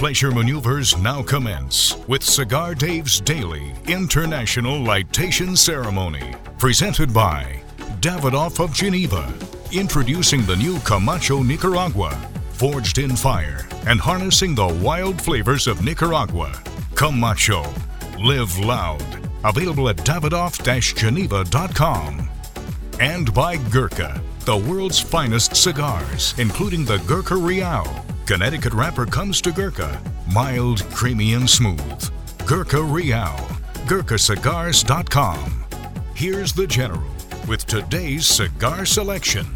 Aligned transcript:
pleasure 0.00 0.30
maneuvers 0.30 0.96
now 0.96 1.22
commence 1.22 1.94
with 2.08 2.22
Cigar 2.22 2.74
Dave's 2.74 3.20
daily 3.20 3.74
international 3.86 4.80
lightation 4.80 5.54
ceremony. 5.54 6.34
Presented 6.56 7.12
by 7.12 7.60
Davidoff 8.00 8.64
of 8.64 8.72
Geneva. 8.72 9.30
Introducing 9.72 10.46
the 10.46 10.56
new 10.56 10.78
Camacho 10.78 11.42
Nicaragua, 11.42 12.18
forged 12.52 12.96
in 12.96 13.14
fire 13.14 13.68
and 13.86 14.00
harnessing 14.00 14.54
the 14.54 14.68
wild 14.82 15.20
flavors 15.20 15.66
of 15.66 15.84
Nicaragua. 15.84 16.50
Camacho. 16.94 17.70
Live 18.18 18.58
loud. 18.58 19.04
Available 19.44 19.90
at 19.90 19.98
davidoff-geneva.com. 19.98 22.30
And 23.00 23.34
by 23.34 23.58
Gurkha, 23.68 24.22
the 24.46 24.56
world's 24.56 24.98
finest 24.98 25.54
cigars, 25.54 26.34
including 26.38 26.86
the 26.86 26.96
Gurkha 27.00 27.36
Real. 27.36 27.84
Connecticut 28.30 28.72
wrapper 28.74 29.06
comes 29.06 29.40
to 29.40 29.50
Gurkha, 29.50 30.00
mild, 30.32 30.84
creamy, 30.90 31.34
and 31.34 31.50
smooth. 31.50 32.10
Gurkha 32.46 32.80
Real. 32.80 33.34
GurkhaCigars.com. 33.88 35.64
Here's 36.14 36.52
the 36.52 36.64
General 36.64 37.10
with 37.48 37.66
today's 37.66 38.24
cigar 38.24 38.86
selection. 38.86 39.46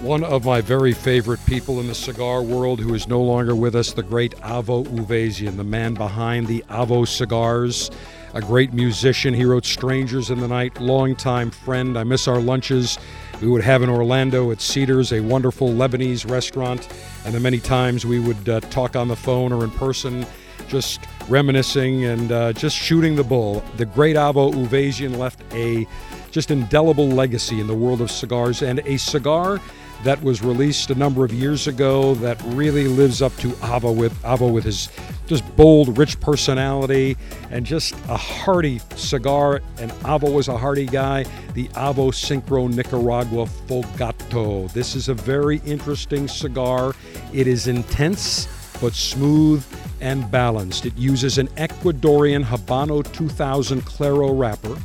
One 0.00 0.24
of 0.24 0.46
my 0.46 0.62
very 0.62 0.94
favorite 0.94 1.44
people 1.44 1.80
in 1.80 1.86
the 1.86 1.94
cigar 1.94 2.40
world 2.40 2.80
who 2.80 2.94
is 2.94 3.06
no 3.06 3.20
longer 3.20 3.54
with 3.54 3.76
us, 3.76 3.92
the 3.92 4.02
great 4.02 4.34
Avo 4.36 4.86
Uvezian, 4.86 5.58
the 5.58 5.62
man 5.62 5.92
behind 5.92 6.46
the 6.46 6.64
Avo 6.70 7.06
cigars, 7.06 7.90
a 8.32 8.40
great 8.40 8.72
musician. 8.72 9.34
He 9.34 9.44
wrote 9.44 9.66
Strangers 9.66 10.30
in 10.30 10.40
the 10.40 10.48
Night, 10.48 10.80
longtime 10.80 11.50
friend. 11.50 11.98
I 11.98 12.04
miss 12.04 12.26
our 12.26 12.40
lunches 12.40 12.98
we 13.40 13.48
would 13.48 13.62
have 13.62 13.82
in 13.82 13.88
Orlando 13.88 14.50
at 14.50 14.60
Cedars, 14.60 15.12
a 15.12 15.20
wonderful 15.20 15.68
Lebanese 15.68 16.28
restaurant, 16.28 16.88
and 17.24 17.34
the 17.34 17.40
many 17.40 17.58
times 17.58 18.04
we 18.04 18.20
would 18.20 18.48
uh, 18.48 18.60
talk 18.60 18.96
on 18.96 19.08
the 19.08 19.16
phone 19.16 19.52
or 19.52 19.64
in 19.64 19.70
person, 19.70 20.26
just 20.68 21.00
reminiscing 21.28 22.04
and 22.04 22.32
uh, 22.32 22.52
just 22.52 22.76
shooting 22.76 23.16
the 23.16 23.24
bull. 23.24 23.62
The 23.76 23.86
great 23.86 24.16
Avo 24.16 24.52
Uvezian 24.52 25.16
left 25.16 25.42
a 25.52 25.86
just 26.30 26.50
indelible 26.50 27.08
legacy 27.08 27.60
in 27.60 27.66
the 27.66 27.74
world 27.74 28.00
of 28.00 28.10
cigars 28.10 28.62
and 28.62 28.80
a 28.80 28.96
cigar 28.96 29.60
that 30.04 30.22
was 30.22 30.42
released 30.42 30.90
a 30.90 30.94
number 30.94 31.24
of 31.24 31.32
years 31.32 31.66
ago 31.66 32.14
that 32.16 32.40
really 32.46 32.88
lives 32.88 33.20
up 33.20 33.36
to 33.36 33.48
Avo 33.48 33.94
with 33.94 34.14
Avo 34.22 34.50
with 34.50 34.64
his 34.64 34.88
just 35.26 35.44
bold, 35.56 35.98
rich 35.98 36.18
personality 36.20 37.16
and 37.50 37.66
just 37.66 37.94
a 38.08 38.16
hearty 38.16 38.80
cigar. 38.96 39.60
And 39.78 39.90
Avo 40.02 40.32
was 40.32 40.48
a 40.48 40.56
hearty 40.56 40.86
guy. 40.86 41.24
The 41.54 41.68
Avo 41.68 42.10
Syncro 42.12 42.72
Nicaragua 42.72 43.46
Fogata. 43.46 44.72
This 44.72 44.96
is 44.96 45.08
a 45.08 45.14
very 45.14 45.58
interesting 45.66 46.28
cigar. 46.28 46.94
It 47.32 47.46
is 47.46 47.68
intense 47.68 48.48
but 48.80 48.94
smooth 48.94 49.64
and 50.00 50.30
balanced. 50.30 50.86
It 50.86 50.96
uses 50.96 51.38
an 51.38 51.48
Ecuadorian 51.48 52.42
Habano 52.42 53.02
2000 53.12 53.84
Claro 53.84 54.32
wrapper, 54.32 54.76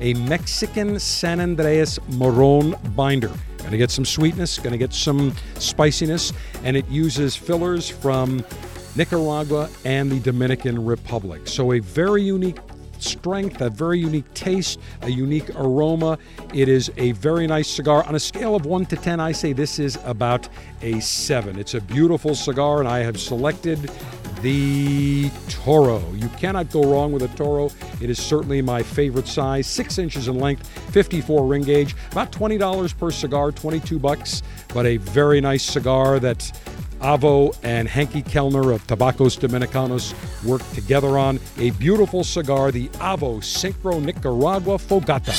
a 0.00 0.14
Mexican 0.14 0.98
San 0.98 1.40
Andreas 1.40 1.98
Moron 2.08 2.74
binder 2.94 3.32
Going 3.64 3.72
to 3.72 3.78
get 3.78 3.90
some 3.90 4.04
sweetness, 4.04 4.58
going 4.58 4.72
to 4.72 4.78
get 4.78 4.92
some 4.92 5.34
spiciness, 5.58 6.34
and 6.64 6.76
it 6.76 6.86
uses 6.90 7.34
fillers 7.34 7.88
from 7.88 8.44
Nicaragua 8.94 9.70
and 9.86 10.12
the 10.12 10.20
Dominican 10.20 10.84
Republic. 10.84 11.48
So, 11.48 11.72
a 11.72 11.78
very 11.78 12.22
unique 12.22 12.58
strength, 12.98 13.62
a 13.62 13.70
very 13.70 13.98
unique 13.98 14.32
taste, 14.34 14.80
a 15.00 15.10
unique 15.10 15.48
aroma. 15.56 16.18
It 16.52 16.68
is 16.68 16.92
a 16.98 17.12
very 17.12 17.46
nice 17.46 17.66
cigar. 17.66 18.04
On 18.04 18.16
a 18.16 18.20
scale 18.20 18.54
of 18.54 18.66
1 18.66 18.84
to 18.86 18.96
10, 18.96 19.18
I 19.18 19.32
say 19.32 19.54
this 19.54 19.78
is 19.78 19.98
about 20.04 20.46
a 20.82 21.00
7. 21.00 21.58
It's 21.58 21.72
a 21.72 21.80
beautiful 21.80 22.34
cigar, 22.34 22.80
and 22.80 22.88
I 22.88 22.98
have 22.98 23.18
selected 23.18 23.90
the 24.44 25.30
Toro. 25.48 26.02
You 26.12 26.28
cannot 26.28 26.70
go 26.70 26.82
wrong 26.82 27.12
with 27.12 27.22
a 27.22 27.28
Toro. 27.28 27.70
It 28.02 28.10
is 28.10 28.22
certainly 28.22 28.60
my 28.60 28.82
favorite 28.82 29.26
size, 29.26 29.66
six 29.66 29.96
inches 29.96 30.28
in 30.28 30.38
length, 30.38 30.68
54 30.92 31.46
ring 31.46 31.62
gauge, 31.62 31.96
about 32.12 32.30
$20 32.30 32.98
per 32.98 33.10
cigar, 33.10 33.52
22 33.52 33.98
bucks, 33.98 34.42
but 34.74 34.84
a 34.84 34.98
very 34.98 35.40
nice 35.40 35.62
cigar 35.62 36.18
that 36.20 36.40
Avo 37.00 37.56
and 37.62 37.88
Henke 37.88 38.22
Kelner 38.22 38.74
of 38.74 38.86
Tabacos 38.86 39.38
Dominicanos 39.38 40.12
worked 40.44 40.74
together 40.74 41.16
on. 41.16 41.40
A 41.56 41.70
beautiful 41.70 42.22
cigar, 42.22 42.70
the 42.70 42.88
Avo 43.00 43.38
Syncro 43.38 43.98
Nicaragua 43.98 44.76
Fogata. 44.76 45.32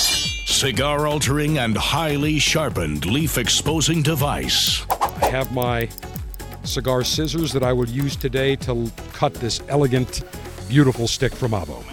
Cigar 0.48 1.06
altering 1.06 1.60
and 1.60 1.78
highly 1.78 2.40
sharpened 2.40 3.06
leaf 3.06 3.38
exposing 3.38 4.02
device. 4.02 4.84
I 5.22 5.28
have 5.28 5.54
my 5.54 5.90
cigar 6.66 7.04
scissors 7.04 7.54
that 7.54 7.64
I 7.64 7.74
will 7.74 7.88
use 7.88 8.16
today 8.16 8.56
to 8.58 8.92
cut 9.14 9.34
this 9.36 9.62
elegant, 9.68 10.24
beautiful 10.68 11.08
stick 11.08 11.34
from 11.34 11.52
Avo. 11.52 11.84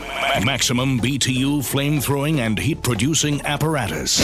Maximum 0.44 0.98
BTU 1.00 1.64
flame 1.64 2.00
throwing 2.00 2.40
and 2.40 2.58
heat 2.58 2.82
producing 2.82 3.40
apparatus. 3.42 4.20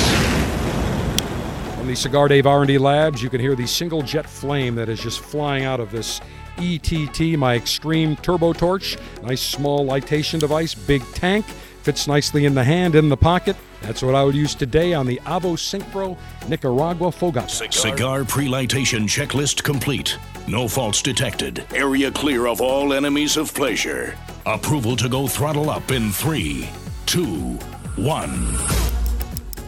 On 1.79 1.87
the 1.87 1.95
Cigar 1.95 2.29
Dave 2.29 2.47
R&D 2.47 2.79
Labs, 2.79 3.23
you 3.23 3.31
can 3.31 3.41
hear 3.41 3.55
the 3.55 3.67
single 3.67 4.03
jet 4.03 4.29
flame 4.29 4.75
that 4.77 4.89
is 4.89 5.01
just 5.01 5.21
flying 5.21 5.65
out 5.65 5.81
of 5.81 5.91
this 5.91 6.21
ETT, 6.59 7.39
my 7.39 7.55
Extreme 7.55 8.17
Turbo 8.17 8.53
Torch. 8.53 8.97
Nice 9.23 9.41
small 9.41 9.87
lightation 9.87 10.41
device, 10.41 10.75
big 10.75 11.03
tank, 11.15 11.47
fits 11.83 12.09
nicely 12.09 12.45
in 12.47 12.55
the 12.55 12.65
hand, 12.65 12.95
in 12.95 13.09
the 13.09 13.17
pocket. 13.17 13.57
That's 13.83 14.03
what 14.03 14.15
I 14.15 14.25
would 14.25 14.35
use 14.35 14.55
today 14.55 14.93
on 14.93 15.07
the 15.07 15.21
Avo 15.25 15.57
Syncro 15.57 16.17
Nicaragua 16.49 17.09
Fogata. 17.09 17.49
Cigar, 17.49 17.73
Cigar 17.73 18.25
pre-lightation 18.25 19.03
checklist 19.05 19.63
complete. 19.63 20.19
No 20.47 20.67
faults 20.67 21.03
detected. 21.03 21.65
Area 21.75 22.11
clear 22.11 22.47
of 22.47 22.61
all 22.61 22.93
enemies 22.93 23.37
of 23.37 23.53
pleasure. 23.55 24.17
Approval 24.47 24.97
to 24.97 25.09
go 25.09 25.27
throttle 25.27 25.71
up 25.71 25.91
in 25.91 26.11
three, 26.11 26.69
two, 27.07 27.59
one. 27.97 28.57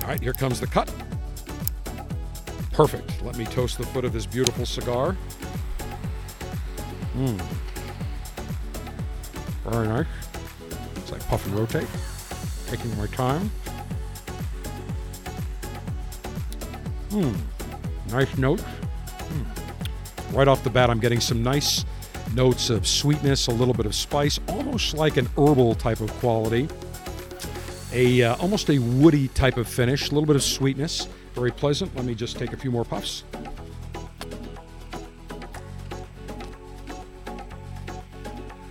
All 0.03 0.09
right, 0.09 0.21
here 0.21 0.33
comes 0.33 0.61
the 0.61 0.67
cut. 0.67 0.93
Perfect. 2.73 3.23
Let 3.23 3.37
me 3.37 3.45
toast 3.45 3.79
the 3.79 3.87
foot 3.87 4.05
of 4.05 4.13
this 4.13 4.27
beautiful 4.27 4.65
cigar. 4.65 5.17
Mmm. 7.17 7.41
Very 9.65 9.89
nice. 9.89 10.07
It's 10.97 11.13
like 11.13 11.27
puff 11.29 11.45
and 11.47 11.55
rotate. 11.59 11.87
Taking 12.69 12.97
my 12.97 13.07
time. 13.09 13.51
Hmm. 17.11 17.33
Nice 18.13 18.39
notes. 18.39 18.63
Mm. 18.63 20.35
Right 20.35 20.47
off 20.49 20.63
the 20.63 20.71
bat, 20.71 20.91
I'm 20.91 21.01
getting 21.01 21.21
some 21.21 21.43
nice 21.43 21.85
notes 22.35 22.71
of 22.71 22.87
sweetness, 22.87 23.49
a 23.49 23.51
little 23.51 23.75
bit 23.75 23.87
of 23.87 23.95
spice, 23.95 24.39
almost 24.49 24.95
like 24.95 25.17
an 25.17 25.27
herbal 25.37 25.75
type 25.75 26.01
of 26.01 26.11
quality. 26.15 26.69
A 27.93 28.23
uh, 28.23 28.37
almost 28.37 28.71
a 28.71 28.79
woody 28.79 29.27
type 29.29 29.57
of 29.57 29.69
finish, 29.69 30.11
a 30.11 30.15
little 30.15 30.27
bit 30.27 30.37
of 30.37 30.43
sweetness, 30.43 31.09
very 31.35 31.51
pleasant. 31.51 31.95
Let 31.97 32.05
me 32.05 32.15
just 32.15 32.39
take 32.39 32.53
a 32.53 32.57
few 32.57 32.71
more 32.71 32.85
puffs. 32.85 33.25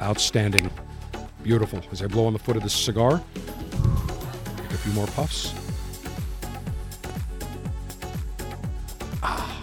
Outstanding, 0.01 0.71
beautiful. 1.43 1.81
As 1.91 2.01
I 2.01 2.07
blow 2.07 2.25
on 2.25 2.31
the 2.31 2.39
foot 2.39 2.55
of 2.55 2.63
this 2.63 2.73
cigar, 2.73 3.21
take 4.55 4.71
a 4.71 4.77
few 4.77 4.93
more 4.93 5.07
puffs. 5.07 5.53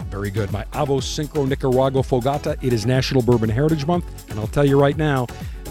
Very 0.09 0.31
good. 0.31 0.51
My 0.51 0.63
Avo 0.73 1.01
Syncro 1.01 1.47
Nicaragua 1.47 2.01
Fogata. 2.01 2.57
It 2.63 2.73
is 2.73 2.85
National 2.85 3.21
Bourbon 3.21 3.49
Heritage 3.49 3.85
Month, 3.85 4.29
and 4.29 4.39
I'll 4.39 4.47
tell 4.47 4.65
you 4.65 4.79
right 4.79 4.97
now, 4.97 5.27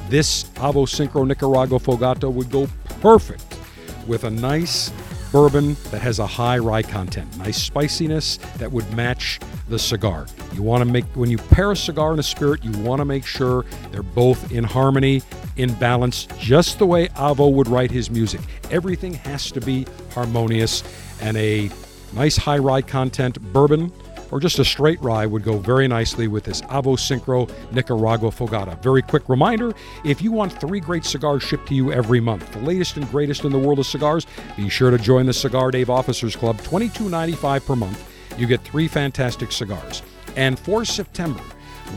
this 0.08 0.44
Avo 0.54 0.86
Syncro 0.86 1.26
Nicaragua 1.26 1.78
Fogata 1.78 2.32
would 2.32 2.50
go 2.50 2.68
perfect 3.00 3.58
with 4.06 4.24
a 4.24 4.30
nice 4.30 4.92
bourbon 5.32 5.76
that 5.90 6.00
has 6.00 6.18
a 6.18 6.26
high 6.26 6.58
rye 6.58 6.82
content, 6.82 7.36
nice 7.38 7.60
spiciness 7.60 8.36
that 8.58 8.70
would 8.70 8.90
match 8.94 9.40
the 9.68 9.78
cigar. 9.78 10.26
You 10.54 10.62
want 10.62 10.82
to 10.82 10.84
make 10.84 11.04
when 11.16 11.30
you 11.30 11.38
pair 11.38 11.72
a 11.72 11.76
cigar 11.76 12.12
and 12.12 12.20
a 12.20 12.22
spirit, 12.22 12.62
you 12.64 12.70
want 12.82 13.00
to 13.00 13.04
make 13.04 13.26
sure 13.26 13.64
they're 13.90 14.02
both 14.02 14.52
in 14.52 14.64
harmony, 14.64 15.22
in 15.56 15.74
balance, 15.74 16.28
just 16.38 16.78
the 16.78 16.86
way 16.86 17.08
Avo 17.08 17.52
would 17.52 17.68
write 17.68 17.90
his 17.90 18.10
music. 18.10 18.40
Everything 18.70 19.14
has 19.14 19.50
to 19.50 19.60
be 19.60 19.86
harmonious 20.12 20.84
and 21.20 21.36
a 21.36 21.70
nice 22.14 22.36
high 22.36 22.58
rye 22.58 22.82
content 22.82 23.40
bourbon 23.52 23.92
or 24.30 24.40
just 24.40 24.58
a 24.58 24.64
straight 24.64 25.00
rye 25.02 25.26
would 25.26 25.42
go 25.42 25.58
very 25.58 25.88
nicely 25.88 26.28
with 26.28 26.44
this 26.44 26.62
Avo 26.62 26.96
Syncro 26.96 27.50
Nicaragua 27.72 28.30
Fogata. 28.30 28.80
Very 28.82 29.02
quick 29.02 29.28
reminder 29.28 29.74
if 30.04 30.22
you 30.22 30.32
want 30.32 30.52
three 30.60 30.80
great 30.80 31.04
cigars 31.04 31.42
shipped 31.42 31.68
to 31.68 31.74
you 31.74 31.92
every 31.92 32.20
month, 32.20 32.50
the 32.52 32.60
latest 32.60 32.96
and 32.96 33.08
greatest 33.10 33.44
in 33.44 33.52
the 33.52 33.58
world 33.58 33.78
of 33.78 33.86
cigars, 33.86 34.26
be 34.56 34.68
sure 34.68 34.90
to 34.90 34.98
join 34.98 35.26
the 35.26 35.32
Cigar 35.32 35.70
Dave 35.70 35.90
Officers 35.90 36.36
Club, 36.36 36.56
$22.95 36.58 37.66
per 37.66 37.76
month. 37.76 38.12
You 38.38 38.46
get 38.46 38.60
three 38.62 38.88
fantastic 38.88 39.52
cigars. 39.52 40.02
And 40.36 40.58
for 40.58 40.84
September, 40.84 41.42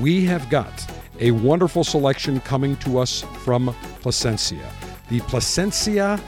we 0.01 0.23
have 0.25 0.49
got 0.49 0.85
a 1.19 1.31
wonderful 1.31 1.83
selection 1.83 2.39
coming 2.41 2.77
to 2.77 2.97
us 2.97 3.23
from 3.43 3.75
Plasencia. 4.01 4.69
The 5.09 5.19
Plasencia 5.21 6.19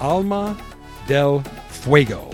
Alma 0.00 0.56
del 1.06 1.40
Fuego. 1.68 2.30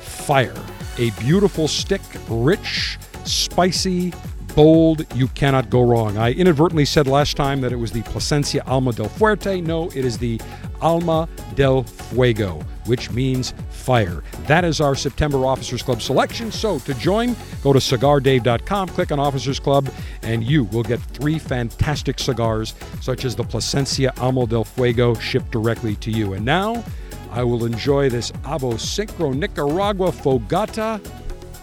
Fire 0.00 0.54
a 0.98 1.10
beautiful 1.20 1.68
stick, 1.68 2.00
rich, 2.28 2.98
spicy, 3.24 4.12
bold, 4.54 5.04
you 5.14 5.28
cannot 5.28 5.70
go 5.70 5.82
wrong. 5.82 6.16
I 6.16 6.32
inadvertently 6.32 6.84
said 6.84 7.06
last 7.06 7.36
time 7.36 7.60
that 7.62 7.72
it 7.72 7.76
was 7.76 7.92
the 7.92 8.02
Plasencia 8.02 8.62
Alma 8.66 8.92
del 8.92 9.08
Fuerte. 9.08 9.62
No, 9.62 9.86
it 9.88 10.04
is 10.04 10.18
the 10.18 10.40
Alma 10.80 11.28
del 11.54 11.82
Fuego, 11.82 12.60
which 12.86 13.10
means 13.10 13.54
fire. 13.70 14.22
That 14.46 14.64
is 14.64 14.80
our 14.80 14.94
September 14.94 15.44
Officers 15.46 15.82
Club 15.82 16.00
selection. 16.00 16.52
So 16.52 16.78
to 16.80 16.94
join, 16.94 17.34
go 17.62 17.72
to 17.72 17.78
cigardave.com, 17.78 18.88
click 18.88 19.12
on 19.12 19.18
Officers 19.18 19.58
Club, 19.58 19.90
and 20.22 20.44
you 20.44 20.64
will 20.64 20.82
get 20.82 21.00
three 21.00 21.38
fantastic 21.38 22.18
cigars, 22.18 22.74
such 23.00 23.24
as 23.24 23.34
the 23.34 23.44
Plasencia 23.44 24.12
Alma 24.18 24.46
del 24.46 24.64
Fuego, 24.64 25.14
shipped 25.14 25.50
directly 25.50 25.96
to 25.96 26.10
you. 26.10 26.34
And 26.34 26.44
now, 26.44 26.84
I 27.34 27.42
will 27.42 27.64
enjoy 27.64 28.08
this 28.08 28.30
Avo 28.44 28.74
Syncro 28.74 29.34
Nicaragua 29.34 30.12
Fogata 30.12 31.00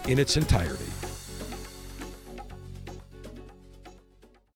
in 0.06 0.18
its 0.18 0.36
entirety. 0.36 0.91